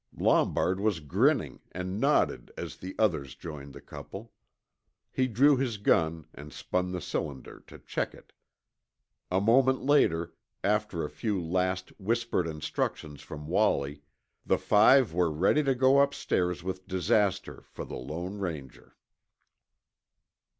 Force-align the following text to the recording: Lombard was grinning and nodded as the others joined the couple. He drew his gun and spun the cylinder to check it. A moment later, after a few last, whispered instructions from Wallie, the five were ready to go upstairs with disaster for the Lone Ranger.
Lombard 0.17 0.79
was 0.79 0.99
grinning 0.99 1.59
and 1.73 1.99
nodded 1.99 2.51
as 2.57 2.77
the 2.77 2.95
others 2.97 3.35
joined 3.35 3.71
the 3.73 3.81
couple. 3.81 4.31
He 5.11 5.27
drew 5.27 5.57
his 5.57 5.77
gun 5.77 6.25
and 6.33 6.51
spun 6.51 6.91
the 6.91 6.99
cylinder 6.99 7.63
to 7.67 7.77
check 7.77 8.15
it. 8.15 8.33
A 9.29 9.39
moment 9.39 9.83
later, 9.85 10.33
after 10.63 11.05
a 11.05 11.09
few 11.11 11.39
last, 11.39 11.89
whispered 11.99 12.47
instructions 12.47 13.21
from 13.21 13.47
Wallie, 13.47 14.01
the 14.43 14.57
five 14.57 15.13
were 15.13 15.29
ready 15.31 15.61
to 15.61 15.75
go 15.75 15.99
upstairs 16.01 16.63
with 16.63 16.87
disaster 16.87 17.61
for 17.67 17.85
the 17.85 17.93
Lone 17.95 18.39
Ranger. 18.39 18.95